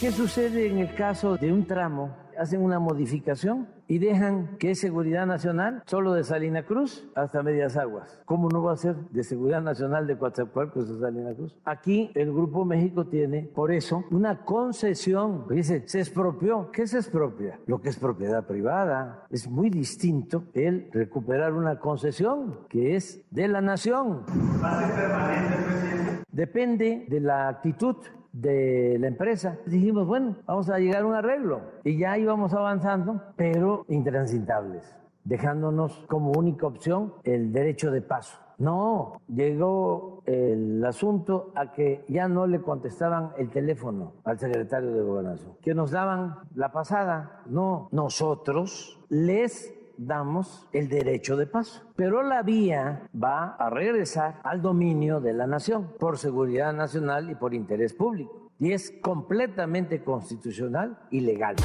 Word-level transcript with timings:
¿Qué 0.00 0.10
sucede 0.10 0.66
en 0.66 0.78
el 0.78 0.94
caso 0.94 1.36
de 1.36 1.52
un 1.52 1.66
tramo? 1.66 2.16
Hacen 2.36 2.60
una 2.60 2.80
modificación 2.80 3.68
y 3.86 3.98
dejan 3.98 4.56
que 4.58 4.72
es 4.72 4.80
seguridad 4.80 5.24
nacional 5.24 5.84
solo 5.86 6.14
de 6.14 6.24
Salina 6.24 6.64
Cruz 6.64 7.08
hasta 7.14 7.44
Medias 7.44 7.76
Aguas. 7.76 8.20
¿Cómo 8.24 8.48
no 8.48 8.60
va 8.60 8.72
a 8.72 8.76
ser 8.76 8.96
de 9.10 9.22
seguridad 9.22 9.62
nacional 9.62 10.08
de 10.08 10.18
Coatzacoalcos 10.18 10.90
a 10.90 10.98
Salina 10.98 11.32
Cruz? 11.32 11.56
Aquí 11.64 12.10
el 12.14 12.32
Grupo 12.32 12.64
México 12.64 13.06
tiene, 13.06 13.42
por 13.54 13.70
eso, 13.70 14.04
una 14.10 14.44
concesión. 14.44 15.46
Dice, 15.48 15.84
se 15.86 16.00
expropió. 16.00 16.72
¿Qué 16.72 16.88
se 16.88 16.98
expropia? 16.98 17.60
Lo 17.66 17.80
que 17.80 17.90
es 17.90 17.96
propiedad 17.96 18.44
privada. 18.44 19.26
Es 19.30 19.48
muy 19.48 19.70
distinto 19.70 20.44
el 20.54 20.88
recuperar 20.92 21.52
una 21.52 21.78
concesión 21.78 22.66
que 22.68 22.96
es 22.96 23.24
de 23.30 23.46
la 23.46 23.60
nación. 23.60 24.24
¿Va 24.62 24.80
a 24.80 24.88
ser 24.88 24.96
permanente, 24.96 25.56
presidente? 25.64 26.24
Depende 26.32 27.06
de 27.08 27.20
la 27.20 27.48
actitud 27.48 27.96
de 28.34 28.96
la 28.98 29.06
empresa. 29.06 29.58
Dijimos, 29.64 30.06
bueno, 30.06 30.36
vamos 30.44 30.68
a 30.68 30.78
llegar 30.78 31.02
a 31.02 31.06
un 31.06 31.14
arreglo. 31.14 31.60
Y 31.84 31.96
ya 31.96 32.18
íbamos 32.18 32.52
avanzando, 32.52 33.22
pero 33.36 33.84
intransitables, 33.88 34.96
dejándonos 35.24 36.04
como 36.08 36.32
única 36.32 36.66
opción 36.66 37.14
el 37.22 37.52
derecho 37.52 37.90
de 37.90 38.02
paso. 38.02 38.38
No, 38.56 39.20
llegó 39.28 40.22
el 40.26 40.84
asunto 40.84 41.52
a 41.56 41.72
que 41.72 42.04
ya 42.08 42.28
no 42.28 42.46
le 42.46 42.60
contestaban 42.60 43.32
el 43.36 43.50
teléfono 43.50 44.12
al 44.24 44.38
secretario 44.38 44.92
de 44.92 45.02
gobernación, 45.02 45.56
que 45.60 45.74
nos 45.74 45.90
daban 45.90 46.36
la 46.54 46.70
pasada. 46.70 47.42
No, 47.46 47.88
nosotros 47.90 49.04
les 49.08 49.74
damos 49.96 50.66
el 50.72 50.88
derecho 50.88 51.36
de 51.36 51.46
paso. 51.46 51.82
Pero 51.96 52.22
la 52.22 52.42
vía 52.42 53.08
va 53.14 53.56
a 53.56 53.70
regresar 53.70 54.40
al 54.44 54.62
dominio 54.62 55.20
de 55.20 55.32
la 55.32 55.46
nación 55.46 55.92
por 55.98 56.18
seguridad 56.18 56.72
nacional 56.72 57.30
y 57.30 57.34
por 57.34 57.54
interés 57.54 57.92
público. 57.92 58.50
Y 58.58 58.72
es 58.72 58.92
completamente 59.02 60.02
constitucional 60.02 60.98
y 61.10 61.20
legal. 61.20 61.56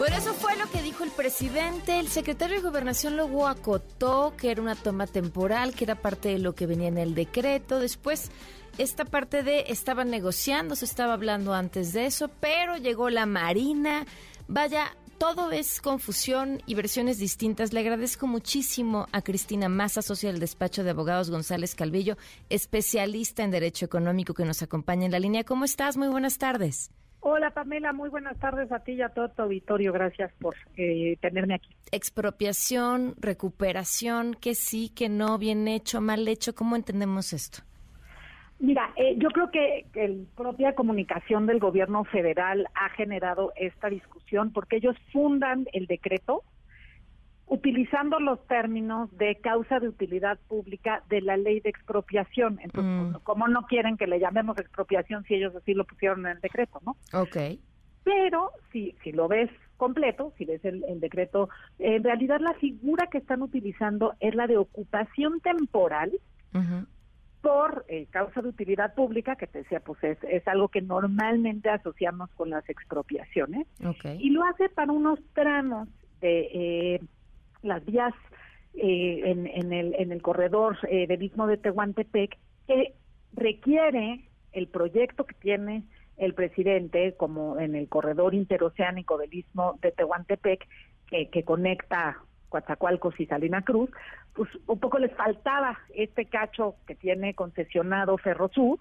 Por 0.00 0.08
eso 0.08 0.32
fue 0.32 0.56
lo 0.56 0.66
que 0.70 0.80
dijo 0.82 1.04
el 1.04 1.10
presidente. 1.10 2.00
El 2.00 2.08
secretario 2.08 2.56
de 2.56 2.62
Gobernación 2.62 3.16
luego 3.18 3.46
acotó 3.46 4.32
que 4.34 4.50
era 4.50 4.62
una 4.62 4.74
toma 4.74 5.06
temporal, 5.06 5.74
que 5.74 5.84
era 5.84 5.94
parte 5.94 6.30
de 6.30 6.38
lo 6.38 6.54
que 6.54 6.66
venía 6.66 6.88
en 6.88 6.96
el 6.96 7.14
decreto. 7.14 7.78
Después, 7.78 8.30
esta 8.78 9.04
parte 9.04 9.42
de 9.42 9.66
estaban 9.68 10.08
negociando, 10.08 10.74
se 10.74 10.86
estaba 10.86 11.12
hablando 11.12 11.52
antes 11.52 11.92
de 11.92 12.06
eso, 12.06 12.30
pero 12.40 12.78
llegó 12.78 13.10
la 13.10 13.26
Marina. 13.26 14.06
Vaya, 14.48 14.86
todo 15.20 15.52
es 15.52 15.82
confusión 15.82 16.62
y 16.64 16.74
versiones 16.74 17.18
distintas. 17.18 17.74
Le 17.74 17.80
agradezco 17.80 18.26
muchísimo 18.26 19.06
a 19.12 19.20
Cristina 19.20 19.68
Massa, 19.68 20.00
socia 20.00 20.32
del 20.32 20.40
despacho 20.40 20.82
de 20.82 20.90
abogados 20.90 21.30
González 21.30 21.74
Calvillo, 21.74 22.16
especialista 22.48 23.42
en 23.42 23.50
Derecho 23.50 23.84
Económico 23.84 24.32
que 24.32 24.46
nos 24.46 24.62
acompaña 24.62 25.04
en 25.04 25.12
la 25.12 25.18
línea. 25.18 25.44
¿Cómo 25.44 25.66
estás? 25.66 25.98
Muy 25.98 26.08
buenas 26.08 26.38
tardes. 26.38 26.90
Hola 27.20 27.50
Pamela, 27.50 27.92
muy 27.92 28.08
buenas 28.08 28.38
tardes 28.38 28.72
a 28.72 28.78
ti 28.78 28.92
y 28.92 29.02
a 29.02 29.10
todo 29.10 29.28
tu 29.28 29.42
auditorio. 29.42 29.92
Gracias 29.92 30.32
por 30.40 30.56
eh, 30.78 31.18
tenerme 31.20 31.56
aquí. 31.56 31.68
Expropiación, 31.92 33.14
recuperación, 33.18 34.32
que 34.32 34.54
sí, 34.54 34.88
que 34.88 35.10
no, 35.10 35.36
bien 35.36 35.68
hecho, 35.68 36.00
mal 36.00 36.26
hecho. 36.28 36.54
¿Cómo 36.54 36.76
entendemos 36.76 37.34
esto? 37.34 37.58
Mira, 38.60 38.92
eh, 38.96 39.16
yo 39.16 39.30
creo 39.30 39.50
que, 39.50 39.86
la 39.94 40.24
propia 40.36 40.74
comunicación 40.74 41.46
del 41.46 41.58
gobierno 41.58 42.04
federal 42.04 42.66
ha 42.74 42.90
generado 42.90 43.52
esta 43.56 43.88
discusión 43.88 44.52
porque 44.52 44.76
ellos 44.76 44.94
fundan 45.12 45.66
el 45.72 45.86
decreto 45.86 46.44
utilizando 47.46 48.20
los 48.20 48.46
términos 48.46 49.10
de 49.16 49.36
causa 49.36 49.80
de 49.80 49.88
utilidad 49.88 50.38
pública 50.46 51.02
de 51.08 51.22
la 51.22 51.38
ley 51.38 51.60
de 51.60 51.70
expropiación. 51.70 52.60
Entonces, 52.62 52.92
mm. 52.92 53.12
pues, 53.12 53.24
¿cómo 53.24 53.48
no 53.48 53.62
quieren 53.62 53.96
que 53.96 54.06
le 54.06 54.20
llamemos 54.20 54.58
expropiación 54.58 55.24
si 55.24 55.34
ellos 55.34 55.56
así 55.56 55.72
lo 55.72 55.84
pusieron 55.84 56.26
en 56.26 56.32
el 56.32 56.40
decreto, 56.40 56.80
no? 56.84 56.96
Ok. 57.18 57.36
Pero 58.04 58.50
si, 58.70 58.94
si 59.02 59.10
lo 59.12 59.26
ves 59.26 59.50
completo, 59.78 60.34
si 60.36 60.44
ves 60.44 60.62
el, 60.64 61.00
decreto, 61.00 61.48
en 61.78 62.04
realidad 62.04 62.40
la 62.40 62.54
figura 62.54 63.08
que 63.08 63.18
están 63.18 63.40
utilizando 63.40 64.14
es 64.20 64.34
la 64.34 64.46
de 64.46 64.58
ocupación 64.58 65.40
temporal 65.40 66.12
por 67.50 67.84
eh, 67.88 68.06
causa 68.10 68.42
de 68.42 68.48
utilidad 68.48 68.94
pública, 68.94 69.34
que 69.34 69.48
te 69.48 69.58
decía, 69.58 69.80
pues 69.80 69.98
es, 70.04 70.46
algo 70.46 70.68
que 70.68 70.80
normalmente 70.80 71.68
asociamos 71.68 72.30
con 72.36 72.48
las 72.48 72.68
expropiaciones, 72.70 73.66
y 74.20 74.30
lo 74.30 74.44
hace 74.44 74.68
para 74.68 74.92
unos 74.92 75.18
tramos 75.32 75.88
de 76.20 76.48
eh, 76.52 77.00
las 77.64 77.84
vías 77.84 78.14
eh, 78.74 79.22
en, 79.24 79.72
el, 79.72 79.96
en 79.98 80.12
el 80.12 80.22
corredor 80.22 80.80
del 80.82 81.20
Istmo 81.20 81.48
de 81.48 81.56
Tehuantepec, 81.56 82.38
que 82.68 82.94
requiere 83.32 84.28
el 84.52 84.68
proyecto 84.68 85.24
que 85.24 85.34
tiene 85.34 85.82
el 86.18 86.34
presidente, 86.34 87.16
como 87.16 87.58
en 87.58 87.74
el 87.74 87.88
corredor 87.88 88.32
interoceánico 88.32 89.18
del 89.18 89.34
Istmo 89.34 89.76
de 89.82 89.90
Tehuantepec, 89.90 90.68
que, 91.08 91.30
que 91.30 91.42
conecta 91.42 92.16
Coatzacoalcos 92.50 93.18
y 93.18 93.26
Salina 93.26 93.62
Cruz, 93.62 93.88
pues 94.34 94.50
un 94.66 94.78
poco 94.78 94.98
les 94.98 95.12
faltaba 95.14 95.78
este 95.94 96.26
cacho 96.26 96.74
que 96.86 96.94
tiene 96.94 97.34
concesionado 97.34 98.18
Ferrosur, 98.18 98.78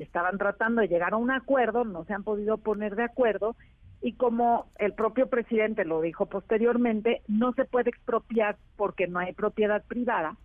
estaban 0.00 0.38
tratando 0.38 0.80
de 0.80 0.88
llegar 0.88 1.12
a 1.12 1.18
un 1.18 1.30
acuerdo, 1.30 1.84
no 1.84 2.04
se 2.04 2.14
han 2.14 2.24
podido 2.24 2.58
poner 2.58 2.96
de 2.96 3.04
acuerdo 3.04 3.54
y 4.02 4.14
como 4.14 4.66
el 4.78 4.94
propio 4.94 5.28
presidente 5.28 5.84
lo 5.84 6.00
dijo 6.00 6.26
posteriormente, 6.26 7.22
no 7.28 7.52
se 7.52 7.64
puede 7.64 7.90
expropiar 7.90 8.56
porque 8.76 9.06
no 9.06 9.18
hay 9.18 9.32
propiedad 9.32 9.84
privada. 9.86 10.36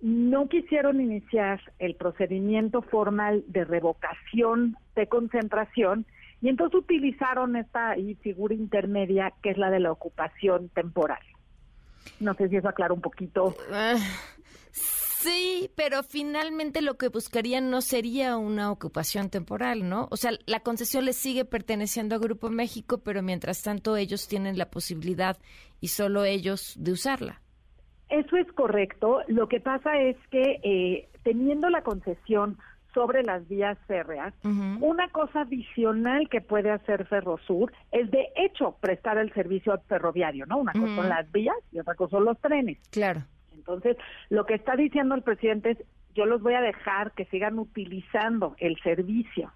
No 0.00 0.48
quisieron 0.48 1.00
iniciar 1.00 1.60
el 1.78 1.94
procedimiento 1.94 2.82
formal 2.82 3.44
de 3.46 3.64
revocación 3.64 4.76
de 4.94 5.06
concentración 5.06 6.06
y 6.42 6.48
entonces 6.48 6.80
utilizaron 6.80 7.56
esta 7.56 7.94
figura 8.20 8.54
intermedia 8.54 9.32
que 9.42 9.50
es 9.50 9.58
la 9.58 9.70
de 9.70 9.80
la 9.80 9.92
ocupación 9.92 10.68
temporal. 10.68 11.22
No 12.20 12.34
sé 12.34 12.48
si 12.48 12.56
eso 12.56 12.68
aclara 12.68 12.94
un 12.94 13.00
poquito. 13.00 13.54
Ah, 13.70 13.96
sí, 14.72 15.70
pero 15.74 16.02
finalmente 16.02 16.82
lo 16.82 16.96
que 16.96 17.08
buscarían 17.08 17.70
no 17.70 17.80
sería 17.80 18.36
una 18.36 18.70
ocupación 18.70 19.30
temporal, 19.30 19.88
¿no? 19.88 20.08
O 20.10 20.16
sea, 20.16 20.32
la 20.46 20.60
concesión 20.60 21.04
le 21.04 21.12
sigue 21.12 21.44
perteneciendo 21.44 22.14
a 22.14 22.18
Grupo 22.18 22.48
México, 22.50 22.98
pero 22.98 23.22
mientras 23.22 23.62
tanto 23.62 23.96
ellos 23.96 24.28
tienen 24.28 24.58
la 24.58 24.70
posibilidad 24.70 25.36
y 25.80 25.88
solo 25.88 26.24
ellos 26.24 26.74
de 26.78 26.92
usarla. 26.92 27.42
Eso 28.08 28.36
es 28.36 28.50
correcto. 28.52 29.20
Lo 29.26 29.48
que 29.48 29.60
pasa 29.60 29.98
es 30.00 30.16
que 30.30 30.60
eh, 30.62 31.08
teniendo 31.24 31.68
la 31.70 31.82
concesión 31.82 32.58
sobre 32.96 33.22
las 33.22 33.46
vías 33.46 33.76
férreas, 33.86 34.32
una 34.42 35.06
cosa 35.10 35.42
adicional 35.42 36.30
que 36.30 36.40
puede 36.40 36.70
hacer 36.70 37.04
Ferrosur 37.04 37.70
es 37.92 38.10
de 38.10 38.28
hecho 38.36 38.74
prestar 38.80 39.18
el 39.18 39.30
servicio 39.34 39.78
ferroviario, 39.86 40.46
¿no? 40.46 40.56
Una 40.56 40.72
cosa 40.72 40.96
son 40.96 41.08
las 41.10 41.30
vías 41.30 41.56
y 41.72 41.78
otra 41.78 41.94
cosa 41.94 42.12
son 42.12 42.24
los 42.24 42.40
trenes. 42.40 42.78
Claro. 42.90 43.20
Entonces, 43.54 43.98
lo 44.30 44.46
que 44.46 44.54
está 44.54 44.76
diciendo 44.76 45.14
el 45.14 45.20
presidente 45.20 45.72
es, 45.72 45.78
yo 46.14 46.24
los 46.24 46.40
voy 46.40 46.54
a 46.54 46.62
dejar 46.62 47.12
que 47.12 47.26
sigan 47.26 47.58
utilizando 47.58 48.56
el 48.60 48.80
servicio 48.80 49.52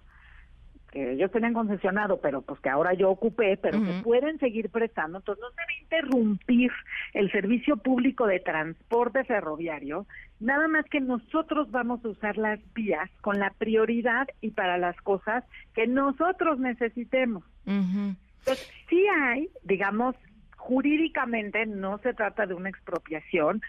que 0.91 1.13
ellos 1.13 1.31
tenían 1.31 1.53
concesionado, 1.53 2.19
pero 2.19 2.41
pues 2.41 2.59
que 2.59 2.69
ahora 2.69 2.93
yo 2.93 3.09
ocupé, 3.09 3.57
pero 3.57 3.81
que 3.81 4.01
pueden 4.03 4.37
seguir 4.39 4.69
prestando, 4.69 5.19
entonces 5.19 5.41
no 5.41 5.49
se 5.51 5.61
debe 5.61 5.81
interrumpir 5.83 6.71
el 7.13 7.31
servicio 7.31 7.77
público 7.77 8.27
de 8.27 8.41
transporte 8.41 9.23
ferroviario, 9.23 10.05
nada 10.41 10.67
más 10.67 10.85
que 10.85 10.99
nosotros 10.99 11.71
vamos 11.71 12.03
a 12.03 12.09
usar 12.09 12.37
las 12.37 12.59
vías 12.73 13.09
con 13.21 13.39
la 13.39 13.51
prioridad 13.51 14.27
y 14.41 14.51
para 14.51 14.77
las 14.77 14.97
cosas 14.97 15.45
que 15.73 15.87
nosotros 15.87 16.59
necesitemos. 16.59 17.43
Entonces, 17.65 18.69
sí 18.89 19.05
hay, 19.07 19.49
digamos, 19.63 20.15
jurídicamente 20.57 21.65
no 21.65 21.99
se 21.99 22.13
trata 22.13 22.45
de 22.45 22.53
una 22.53 22.69
expropiación, 22.69 23.61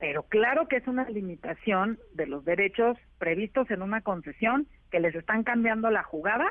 pero 0.00 0.24
claro 0.24 0.66
que 0.66 0.76
es 0.76 0.86
una 0.88 1.08
limitación 1.08 1.98
de 2.14 2.26
los 2.26 2.44
derechos 2.44 2.98
previstos 3.18 3.70
en 3.70 3.80
una 3.80 4.00
concesión 4.00 4.66
que 4.90 5.00
les 5.00 5.14
están 5.14 5.44
cambiando 5.44 5.90
la 5.90 6.02
jugada 6.02 6.50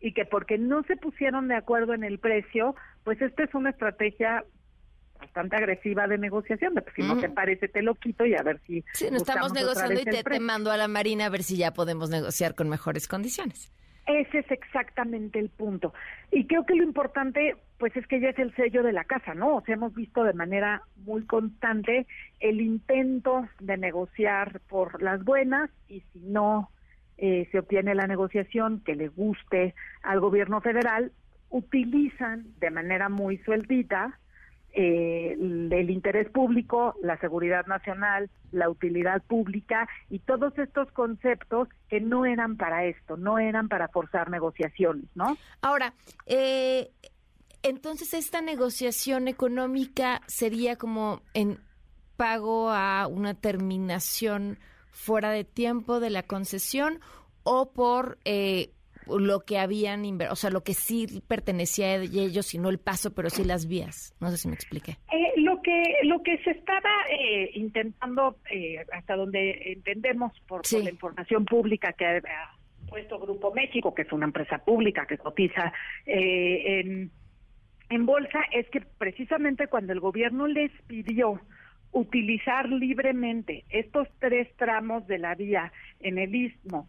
y 0.00 0.12
que 0.12 0.24
porque 0.24 0.58
no 0.58 0.82
se 0.84 0.96
pusieron 0.96 1.48
de 1.48 1.56
acuerdo 1.56 1.94
en 1.94 2.04
el 2.04 2.18
precio, 2.18 2.74
pues 3.04 3.20
esta 3.20 3.44
es 3.44 3.54
una 3.54 3.70
estrategia 3.70 4.44
bastante 5.18 5.56
agresiva 5.56 6.06
de 6.06 6.16
negociación, 6.16 6.74
de 6.74 6.82
pues 6.82 6.94
si 6.94 7.02
no 7.02 7.18
te 7.18 7.28
parece 7.28 7.68
te 7.68 7.82
lo 7.82 7.94
quito 7.94 8.24
y 8.24 8.34
a 8.34 8.42
ver 8.42 8.58
si... 8.66 8.82
Sí, 8.94 9.08
no 9.10 9.18
estamos 9.18 9.52
negociando 9.52 10.00
y 10.00 10.04
te, 10.04 10.22
te 10.22 10.40
mando 10.40 10.70
a 10.70 10.78
la 10.78 10.88
Marina 10.88 11.26
a 11.26 11.28
ver 11.28 11.42
si 11.42 11.58
ya 11.58 11.72
podemos 11.74 12.08
negociar 12.08 12.54
con 12.54 12.70
mejores 12.70 13.06
condiciones. 13.06 13.70
Ese 14.06 14.38
es 14.38 14.50
exactamente 14.50 15.38
el 15.38 15.50
punto. 15.50 15.92
Y 16.32 16.46
creo 16.46 16.64
que 16.64 16.74
lo 16.74 16.82
importante, 16.82 17.56
pues 17.78 17.94
es 17.96 18.06
que 18.06 18.18
ya 18.18 18.30
es 18.30 18.38
el 18.38 18.54
sello 18.56 18.82
de 18.82 18.92
la 18.92 19.04
casa, 19.04 19.34
¿no? 19.34 19.56
O 19.56 19.60
sea, 19.62 19.74
hemos 19.74 19.94
visto 19.94 20.24
de 20.24 20.32
manera 20.32 20.82
muy 21.04 21.26
constante 21.26 22.06
el 22.40 22.60
intento 22.60 23.46
de 23.60 23.76
negociar 23.76 24.60
por 24.68 25.02
las 25.02 25.22
buenas 25.22 25.70
y 25.86 26.00
si 26.12 26.20
no 26.20 26.70
eh, 27.22 27.46
se 27.52 27.58
obtiene 27.58 27.94
la 27.94 28.06
negociación 28.06 28.80
que 28.80 28.94
le 28.94 29.08
guste 29.08 29.74
al 30.02 30.20
gobierno 30.20 30.62
federal, 30.62 31.12
utilizan 31.50 32.46
de 32.60 32.70
manera 32.70 33.10
muy 33.10 33.36
sueltita 33.38 34.18
eh, 34.72 35.36
el 35.38 35.90
interés 35.90 36.30
público, 36.30 36.94
la 37.02 37.18
seguridad 37.18 37.66
nacional, 37.66 38.30
la 38.52 38.70
utilidad 38.70 39.20
pública 39.22 39.86
y 40.08 40.20
todos 40.20 40.56
estos 40.58 40.90
conceptos 40.92 41.68
que 41.90 42.00
no 42.00 42.24
eran 42.24 42.56
para 42.56 42.86
esto, 42.86 43.18
no 43.18 43.38
eran 43.38 43.68
para 43.68 43.88
forzar 43.88 44.30
negociaciones, 44.30 45.04
¿no? 45.14 45.36
Ahora, 45.60 45.92
eh, 46.24 46.90
entonces 47.62 48.14
esta 48.14 48.40
negociación 48.40 49.28
económica 49.28 50.22
sería 50.26 50.76
como 50.76 51.20
en 51.34 51.58
pago 52.16 52.70
a 52.70 53.06
una 53.08 53.34
terminación 53.34 54.58
fuera 55.00 55.30
de 55.30 55.44
tiempo 55.44 55.98
de 55.98 56.10
la 56.10 56.22
concesión 56.22 57.00
o 57.42 57.72
por 57.72 58.18
eh, 58.24 58.70
lo 59.06 59.40
que 59.40 59.58
habían, 59.58 60.04
o 60.30 60.36
sea, 60.36 60.50
lo 60.50 60.62
que 60.62 60.74
sí 60.74 61.22
pertenecía 61.26 61.86
a 61.86 61.94
ellos 61.96 62.54
y 62.54 62.58
no 62.58 62.68
el 62.68 62.78
paso, 62.78 63.14
pero 63.14 63.30
sí 63.30 63.44
las 63.44 63.66
vías. 63.66 64.14
No 64.20 64.30
sé 64.30 64.36
si 64.36 64.48
me 64.48 64.54
expliqué. 64.54 64.98
Eh, 65.12 65.40
lo 65.40 65.60
que 65.62 65.82
lo 66.04 66.22
que 66.22 66.38
se 66.38 66.50
estaba 66.50 66.90
eh, 67.10 67.50
intentando, 67.54 68.36
eh, 68.50 68.84
hasta 68.92 69.16
donde 69.16 69.72
entendemos 69.72 70.32
por, 70.46 70.62
la 70.70 70.90
información 70.90 71.44
pública 71.44 71.92
que 71.94 72.06
ha, 72.06 72.20
puesto 72.88 73.18
Grupo 73.18 73.54
México, 73.54 73.94
que 73.94 74.02
es 74.02 74.12
una 74.12 74.26
empresa 74.26 74.58
pública 74.58 75.06
que 75.06 75.16
cotiza 75.16 75.72
en, 76.06 77.10
en 77.88 78.06
bolsa, 78.06 78.40
es 78.52 78.68
que 78.70 78.80
precisamente 78.80 79.68
cuando 79.68 79.92
el 79.92 80.00
gobierno 80.00 80.48
les 80.48 80.72
pidió 80.88 81.40
utilizar 81.92 82.68
libremente 82.68 83.64
estos 83.70 84.08
tres 84.18 84.48
tramos 84.56 85.06
de 85.06 85.18
la 85.18 85.34
vía 85.34 85.72
en 86.00 86.18
el 86.18 86.34
istmo 86.34 86.88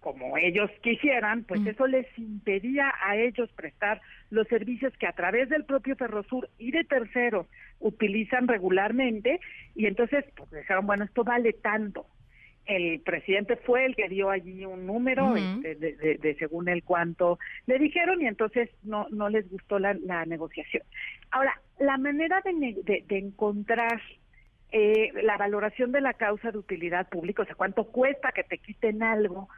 como 0.00 0.38
ellos 0.38 0.70
quisieran, 0.82 1.44
pues 1.44 1.60
mm. 1.60 1.68
eso 1.68 1.86
les 1.86 2.06
impedía 2.18 2.92
a 3.02 3.16
ellos 3.16 3.50
prestar 3.52 4.00
los 4.30 4.48
servicios 4.48 4.92
que 4.98 5.06
a 5.06 5.12
través 5.12 5.48
del 5.48 5.64
propio 5.64 5.94
Ferrosur 5.94 6.48
y 6.58 6.70
de 6.72 6.84
terceros 6.84 7.46
utilizan 7.78 8.48
regularmente 8.48 9.40
y 9.74 9.86
entonces 9.86 10.24
pues 10.34 10.50
dijeron, 10.50 10.86
bueno, 10.86 11.04
esto 11.04 11.22
vale 11.22 11.52
tanto. 11.52 12.06
El 12.66 13.00
presidente 13.00 13.56
fue 13.56 13.84
el 13.84 13.96
que 13.96 14.08
dio 14.08 14.30
allí 14.30 14.64
un 14.64 14.86
número 14.86 15.34
este, 15.36 15.74
de, 15.74 16.36
según 16.38 16.68
el 16.68 16.84
cuánto 16.84 17.38
le 17.66 17.78
dijeron 17.78 18.22
y 18.22 18.26
entonces 18.26 18.70
no 18.82 19.08
no 19.10 19.28
les 19.28 19.50
gustó 19.50 19.78
la, 19.78 19.94
negociación. 20.24 20.84
Ahora, 21.30 21.60
la 21.78 21.98
manera 21.98 22.42
de, 22.44 23.04
de 23.06 23.18
encontrar 23.18 24.00
eh, 24.72 25.10
la 25.22 25.36
valoración 25.36 25.92
de 25.92 26.00
la 26.00 26.14
causa 26.14 26.50
de 26.50 26.58
utilidad 26.58 27.08
pública, 27.08 27.42
o 27.42 27.46
sea, 27.46 27.54
cuánto 27.54 27.84
cuesta 27.84 28.32
que 28.32 28.44
te 28.44 28.58
quiten 28.58 29.02
algo 29.02 29.48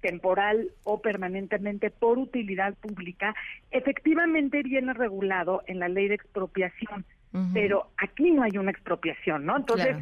temporal 0.00 0.70
o 0.84 1.00
permanentemente 1.00 1.90
por 1.90 2.18
utilidad 2.18 2.74
pública, 2.74 3.34
efectivamente 3.70 4.62
viene 4.62 4.94
regulado 4.94 5.62
en 5.66 5.78
la 5.78 5.88
ley 5.88 6.08
de 6.08 6.14
expropiación, 6.14 7.04
pero 7.52 7.90
aquí 7.96 8.30
no 8.30 8.42
hay 8.42 8.56
una 8.58 8.70
expropiación, 8.70 9.44
¿no? 9.44 9.56
Entonces, 9.56 9.96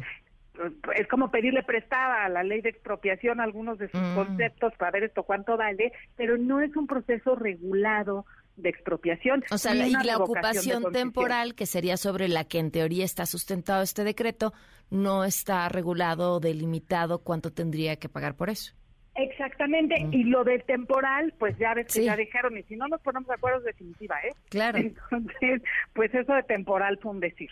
es 0.95 1.07
como 1.07 1.31
pedirle 1.31 1.63
prestada 1.63 2.25
a 2.25 2.29
la 2.29 2.43
ley 2.43 2.61
de 2.61 2.69
expropiación 2.69 3.39
algunos 3.39 3.77
de 3.77 3.89
sus 3.89 4.01
mm. 4.01 4.15
conceptos 4.15 4.73
para 4.77 4.91
ver 4.91 5.03
esto 5.03 5.23
cuánto 5.23 5.57
vale, 5.57 5.93
pero 6.15 6.37
no 6.37 6.61
es 6.61 6.75
un 6.75 6.87
proceso 6.87 7.35
regulado 7.35 8.25
de 8.61 8.69
expropiación. 8.69 9.43
O 9.51 9.57
sea, 9.57 9.75
y 9.75 9.91
la 9.91 10.17
ocupación 10.17 10.91
temporal, 10.91 11.55
que 11.55 11.65
sería 11.65 11.97
sobre 11.97 12.27
la 12.27 12.45
que 12.45 12.59
en 12.59 12.71
teoría 12.71 13.05
está 13.05 13.25
sustentado 13.25 13.81
este 13.81 14.03
decreto, 14.03 14.53
no 14.89 15.23
está 15.23 15.69
regulado 15.69 16.33
o 16.33 16.39
delimitado 16.39 17.19
cuánto 17.19 17.51
tendría 17.51 17.97
que 17.97 18.09
pagar 18.09 18.35
por 18.35 18.49
eso. 18.49 18.73
Exactamente, 19.15 19.95
y 20.11 20.23
lo 20.23 20.43
del 20.45 20.63
temporal, 20.63 21.33
pues 21.37 21.57
ya 21.57 21.73
ves 21.73 21.87
que 21.93 22.05
ya 22.05 22.15
dijeron, 22.15 22.57
y 22.57 22.63
si 22.63 22.77
no 22.77 22.87
nos 22.87 23.01
ponemos 23.01 23.27
de 23.27 23.33
acuerdo 23.33 23.59
es 23.59 23.65
definitiva, 23.65 24.15
¿eh? 24.23 24.33
Claro. 24.49 24.77
Entonces, 25.11 25.61
pues 25.93 26.13
eso 26.13 26.33
de 26.33 26.43
temporal 26.43 26.97
fue 27.01 27.11
un 27.11 27.19
decir. 27.19 27.49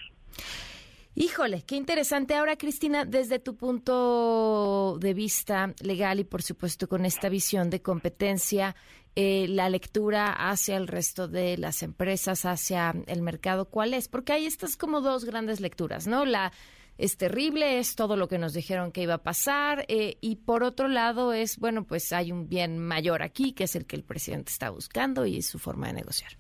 Híjole, 1.19 1.63
qué 1.65 1.75
interesante. 1.75 2.36
Ahora, 2.36 2.57
Cristina, 2.57 3.04
desde 3.04 3.39
tu 3.39 3.56
punto 3.56 5.00
de 5.00 5.15
vista 5.15 5.74
legal 5.81 6.19
y 6.19 6.24
por 6.24 6.44
supuesto 6.44 6.88
con 6.88 7.06
esta 7.06 7.27
visión 7.27 7.71
de 7.71 7.81
competencia, 7.81 8.75
eh, 9.19 9.48
la 9.50 9.68
lectura 9.68 10.31
hacia 10.31 10.78
el 10.78 10.88
resto 10.88 11.28
de 11.28 11.58
las 11.58 11.81
empresas, 11.81 12.46
hacia 12.46 12.94
el 13.08 13.24
mercado, 13.24 13.66
¿cuál 13.66 13.96
es? 13.96 14.08
Porque 14.08 14.31
hay 14.31 14.46
estas 14.46 14.78
como 14.78 15.02
dos 15.02 15.25
grandes 15.25 15.60
lecturas, 15.60 16.06
¿no? 16.06 16.24
La 16.24 16.52
es 17.00 17.18
terrible, 17.18 17.80
es 17.80 17.96
todo 17.96 18.16
lo 18.16 18.28
que 18.28 18.38
nos 18.38 18.54
dijeron 18.54 18.92
que 18.92 19.02
iba 19.02 19.16
a 19.16 19.24
pasar, 19.24 19.86
eh, 19.88 20.18
y 20.22 20.36
por 20.36 20.62
otro 20.62 20.88
lado 20.88 21.34
es, 21.34 21.58
bueno, 21.58 21.84
pues 21.84 22.14
hay 22.14 22.31
un 22.31 22.48
bien 22.48 22.78
mayor 22.78 23.24
aquí, 23.24 23.54
que 23.54 23.64
es 23.64 23.75
el 23.75 23.88
que 23.88 23.96
el 23.96 24.04
presidente 24.04 24.52
está 24.52 24.69
buscando 24.69 25.25
y 25.25 25.42
su 25.42 25.58
forma 25.58 25.88
de 25.88 25.94
negociar. 25.94 26.34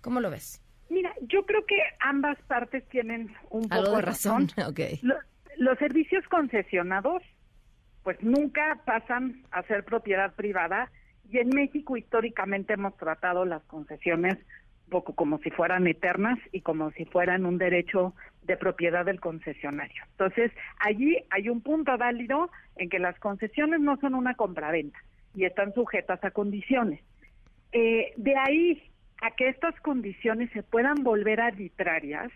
¿Cómo 0.00 0.18
lo 0.18 0.28
ves? 0.28 0.60
Mira, 0.90 1.14
yo 1.28 1.46
creo 1.46 1.64
que 1.66 1.78
ambas 2.00 2.36
partes 2.48 2.82
tienen 2.88 3.32
un 3.50 3.68
poco 3.68 3.94
de 3.94 4.02
razón. 4.02 4.48
los 5.56 5.78
servicios 5.78 6.24
concesionados, 6.28 7.22
pues 8.02 8.20
nunca 8.22 8.82
pasan 8.84 9.44
a 9.52 9.62
ser 9.62 9.84
propiedad 9.84 10.34
privada, 10.34 10.90
y 11.30 11.38
en 11.38 11.48
México 11.50 11.96
históricamente 11.96 12.74
hemos 12.74 12.96
tratado 12.96 13.44
las 13.44 13.62
concesiones 13.64 14.36
poco 14.90 15.14
como 15.14 15.38
si 15.38 15.50
fueran 15.50 15.86
eternas 15.86 16.38
y 16.52 16.60
como 16.60 16.90
si 16.92 17.04
fueran 17.06 17.46
un 17.46 17.58
derecho 17.58 18.14
de 18.42 18.56
propiedad 18.56 19.04
del 19.04 19.20
concesionario. 19.20 20.02
Entonces, 20.10 20.52
allí 20.78 21.16
hay 21.30 21.48
un 21.48 21.62
punto 21.62 21.96
válido 21.96 22.50
en 22.76 22.90
que 22.90 22.98
las 22.98 23.18
concesiones 23.18 23.80
no 23.80 23.96
son 23.96 24.14
una 24.14 24.34
compraventa 24.34 24.98
y 25.34 25.44
están 25.44 25.72
sujetas 25.74 26.22
a 26.22 26.30
condiciones. 26.30 27.00
Eh, 27.72 28.12
de 28.16 28.36
ahí 28.36 28.82
a 29.20 29.30
que 29.32 29.48
estas 29.48 29.74
condiciones 29.80 30.50
se 30.52 30.62
puedan 30.62 31.02
volver 31.02 31.40
arbitrarias 31.40 32.30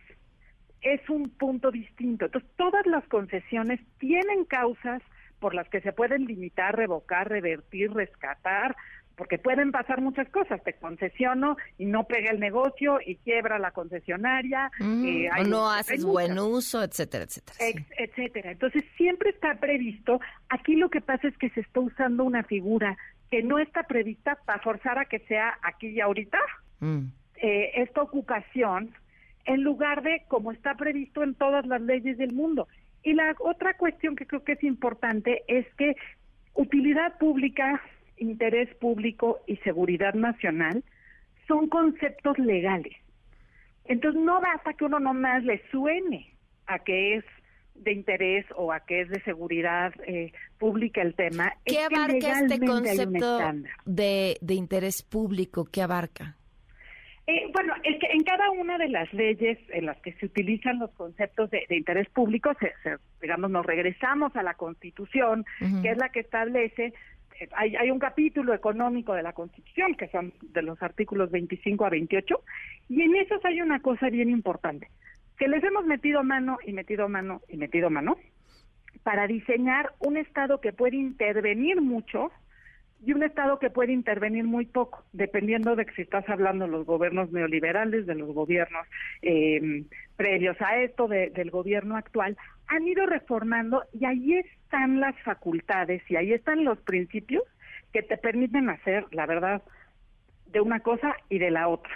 es 0.81 1.09
un 1.11 1.29
punto 1.29 1.71
distinto. 1.71 2.27
Entonces, 2.27 2.51
todas 2.57 2.87
las 2.87 3.07
concesiones 3.09 3.81
tienen 3.99 4.45
causas 4.45 5.03
por 5.41 5.55
las 5.55 5.69
que 5.69 5.81
se 5.81 5.93
pueden 5.93 6.27
limitar, 6.27 6.77
revocar, 6.77 7.29
revertir, 7.29 7.93
rescatar 7.93 8.77
porque 9.19 9.37
pueden 9.37 9.73
pasar 9.73 10.01
muchas 10.01 10.29
cosas, 10.31 10.63
te 10.63 10.75
concesiono 10.75 11.57
y 11.77 11.87
no 11.87 12.05
pega 12.05 12.31
el 12.31 12.39
negocio 12.39 13.01
y 13.05 13.17
quiebra 13.17 13.59
la 13.59 13.73
concesionaria. 13.73 14.71
Mm, 14.79 15.05
eh, 15.05 15.31
o 15.41 15.45
no 15.45 15.69
haces 15.69 16.05
buen 16.05 16.39
uso, 16.39 16.83
etcétera, 16.83 17.25
etcétera. 17.25 17.59
Etcétera. 17.99 18.53
Entonces 18.53 18.85
siempre 18.97 19.31
está 19.31 19.57
previsto, 19.57 20.21
aquí 20.49 20.77
lo 20.77 20.89
que 20.89 21.01
pasa 21.01 21.27
es 21.27 21.37
que 21.37 21.51
se 21.51 21.61
está 21.61 21.81
usando 21.81 22.23
una 22.23 22.45
figura 22.45 22.97
que 23.29 23.43
no 23.43 23.59
está 23.59 23.83
prevista 23.83 24.39
para 24.47 24.63
forzar 24.63 24.99
a 24.99 25.07
que 25.07 25.19
sea 25.19 25.59
aquí 25.63 25.89
y 25.89 26.01
ahorita 26.01 26.39
mm. 26.79 27.01
eh, 27.43 27.73
esta 27.75 28.03
ocupación, 28.03 28.95
en 29.47 29.63
lugar 29.65 30.03
de 30.03 30.23
como 30.29 30.53
está 30.53 30.77
previsto 30.77 31.25
en 31.25 31.35
todas 31.35 31.67
las 31.67 31.83
leyes 31.83 32.19
del 32.19 32.33
mundo. 32.35 32.69
Y 33.03 33.15
la 33.15 33.35
otra 33.39 33.75
cuestión 33.75 34.17
que 34.17 34.27
creo 34.27 34.45
que 34.45 34.53
es 34.53 34.65
importante 34.65 35.43
es 35.47 35.67
que 35.77 35.97
utilidad 36.55 37.19
pública 37.19 37.81
interés 38.21 38.75
público 38.77 39.41
y 39.47 39.57
seguridad 39.59 40.15
nacional 40.15 40.85
son 41.47 41.69
conceptos 41.69 42.39
legales. 42.39 42.95
Entonces 43.85 44.21
no 44.21 44.41
basta 44.41 44.75
que 44.75 44.85
uno 44.85 45.01
nomás 45.01 45.43
le 45.45 45.63
suene 45.71 46.35
a 46.67 46.79
que 46.81 47.17
es 47.17 47.25
de 47.75 47.93
interés 47.93 48.45
o 48.57 48.73
a 48.73 48.81
que 48.81 49.03
es 49.03 49.09
de 49.09 49.23
seguridad 49.23 49.93
eh, 50.07 50.33
pública 50.59 51.01
el 51.01 51.15
tema. 51.15 51.55
¿Qué 51.65 51.81
abarca 51.81 52.41
este 52.41 52.59
concepto 52.59 53.39
de, 53.87 54.37
de 54.41 54.55
interés 54.55 55.03
público? 55.03 55.65
¿Qué 55.65 55.81
abarca? 55.81 56.37
Eh, 57.29 57.47
bueno, 57.53 57.75
es 57.85 58.01
que 58.01 58.07
en 58.07 58.23
cada 58.25 58.51
una 58.51 58.79
de 58.79 58.89
las 58.89 59.13
leyes 59.13 59.59
en 59.69 59.85
las 59.85 59.99
que 59.99 60.15
se 60.15 60.25
utilizan 60.25 60.79
los 60.79 60.91
conceptos 60.93 61.51
de, 61.51 61.67
interés 61.69 62.09
público, 62.09 62.53
digamos, 63.21 63.51
nos 63.51 63.67
regresamos 63.67 64.35
a 64.35 64.43
la 64.43 64.55
Constitución, 64.55 65.45
que 65.83 65.91
es 65.91 65.99
la 65.99 66.09
que 66.09 66.21
establece 66.21 66.95
hay, 67.55 67.91
un 67.91 67.99
capítulo 67.99 68.55
económico 68.55 69.13
de 69.13 69.23
la 69.23 69.35
Constitución, 69.35 69.95
que 69.95 70.09
son 70.09 70.33
de 70.41 70.63
los 70.63 70.83
artículos 70.83 71.31
25 71.31 71.85
a 71.85 71.91
28, 71.91 72.41
y 72.89 73.03
en 73.03 73.15
esos 73.17 73.45
hay 73.45 73.61
una 73.61 73.81
cosa 73.81 74.09
bien 74.09 74.31
importante, 74.31 74.89
que 75.37 75.49
les 75.49 75.63
hemos 75.63 75.85
metido 75.85 76.25
mano 76.25 76.57
y 76.67 76.73
metido 76.73 77.11
mano 77.11 77.43
y 77.47 77.59
metido 77.59 77.91
mano 77.91 78.17
para 79.03 79.27
diseñar 79.27 79.93
un 79.99 80.17
Estado 80.17 80.63
que 80.63 80.73
puede 80.73 80.97
intervenir 80.97 81.83
mucho 81.83 82.33
y 83.05 83.13
un 83.13 83.23
Estado 83.23 83.59
que 83.59 83.71
puede 83.71 83.93
intervenir 83.93 84.45
muy 84.45 84.67
poco, 84.67 85.05
dependiendo 85.13 85.77
de 85.77 85.87
que 85.87 85.95
si 85.95 86.03
estás 86.03 86.29
hablando 86.29 86.65
de 86.65 86.73
los 86.73 86.87
gobiernos 86.87 87.31
neoliberales, 87.31 88.07
de 88.07 88.15
los 88.15 88.33
gobiernos 88.33 88.87
eh, 89.23 89.85
previos 90.17 90.61
a 90.61 90.79
esto, 90.79 91.07
del 91.07 91.51
gobierno 91.51 91.97
actual, 91.97 92.37
han 92.67 92.87
ido 92.87 93.07
reformando 93.07 93.85
y 93.93 94.05
ahí 94.05 94.35
están 94.35 95.01
las 95.01 95.15
facultades 95.23 96.03
y 96.11 96.17
ahí 96.17 96.33
están 96.33 96.65
los 96.65 96.79
principios 96.81 97.45
que 97.93 98.03
te 98.03 98.19
permiten 98.19 98.69
hacer, 98.69 99.07
la 99.13 99.27
verdad, 99.27 99.63
de 100.47 100.61
una 100.61 100.81
cosa 100.81 101.15
y 101.29 101.39
de 101.39 101.51
la 101.51 101.69
otra, 101.69 101.93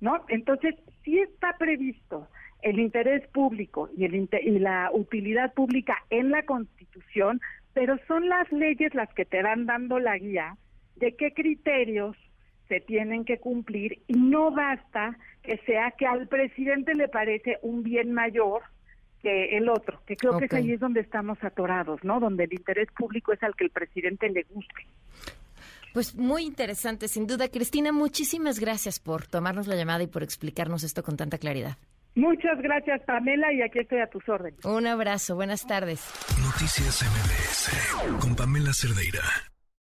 ¿no? 0.00 0.24
Entonces, 0.28 0.74
sí 1.04 1.18
está 1.18 1.56
previsto 1.58 2.28
el 2.62 2.78
interés 2.80 3.26
público 3.28 3.90
y, 3.96 4.04
el 4.04 4.14
y 4.14 4.58
la 4.58 4.90
utilidad 4.92 5.54
pública 5.54 5.98
en 6.10 6.30
la 6.30 6.44
Constitución, 6.44 7.40
pero 7.76 7.98
son 8.08 8.26
las 8.26 8.50
leyes 8.50 8.94
las 8.94 9.12
que 9.12 9.26
te 9.26 9.42
van 9.42 9.66
dando 9.66 9.98
la 9.98 10.16
guía 10.16 10.56
de 10.94 11.14
qué 11.14 11.34
criterios 11.34 12.16
se 12.68 12.80
tienen 12.80 13.26
que 13.26 13.36
cumplir 13.36 14.00
y 14.06 14.14
no 14.14 14.50
basta 14.50 15.18
que 15.42 15.58
sea 15.66 15.90
que 15.90 16.06
al 16.06 16.26
presidente 16.26 16.94
le 16.94 17.06
parece 17.08 17.58
un 17.60 17.82
bien 17.82 18.14
mayor 18.14 18.62
que 19.20 19.58
el 19.58 19.68
otro, 19.68 20.00
que 20.06 20.16
creo 20.16 20.38
que 20.38 20.48
ahí 20.56 20.72
es 20.72 20.80
donde 20.80 21.00
estamos 21.00 21.36
atorados, 21.44 22.02
¿no? 22.02 22.18
Donde 22.18 22.44
el 22.44 22.54
interés 22.54 22.88
público 22.96 23.34
es 23.34 23.42
al 23.42 23.54
que 23.54 23.64
el 23.64 23.70
presidente 23.70 24.30
le 24.30 24.44
guste. 24.44 24.86
Pues 25.92 26.14
muy 26.14 26.44
interesante, 26.44 27.08
sin 27.08 27.26
duda. 27.26 27.48
Cristina, 27.50 27.92
muchísimas 27.92 28.58
gracias 28.58 28.98
por 28.98 29.26
tomarnos 29.26 29.66
la 29.66 29.76
llamada 29.76 30.02
y 30.02 30.06
por 30.06 30.22
explicarnos 30.22 30.82
esto 30.82 31.02
con 31.02 31.18
tanta 31.18 31.36
claridad. 31.36 31.76
Muchas 32.16 32.58
gracias, 32.62 33.02
Pamela, 33.06 33.52
y 33.52 33.60
aquí 33.60 33.78
estoy 33.78 34.00
a 34.00 34.06
tus 34.06 34.26
órdenes. 34.26 34.64
Un 34.64 34.86
abrazo, 34.86 35.34
buenas 35.34 35.66
tardes. 35.66 36.00
Noticias 36.42 37.04
MBS 37.04 38.20
con 38.20 38.34
Pamela 38.34 38.72
Cerdeira. 38.72 39.20